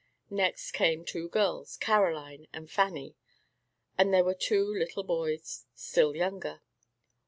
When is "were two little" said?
4.23-5.03